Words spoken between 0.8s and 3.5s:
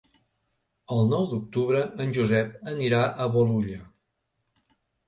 El nou d'octubre en Josep anirà a